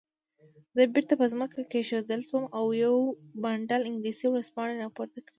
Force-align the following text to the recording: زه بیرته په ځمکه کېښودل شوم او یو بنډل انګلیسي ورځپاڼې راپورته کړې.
زه 0.75 0.81
بیرته 0.93 1.13
په 1.19 1.25
ځمکه 1.33 1.59
کېښودل 1.71 2.21
شوم 2.29 2.45
او 2.57 2.65
یو 2.83 2.95
بنډل 3.43 3.81
انګلیسي 3.89 4.27
ورځپاڼې 4.29 4.75
راپورته 4.83 5.17
کړې. 5.25 5.29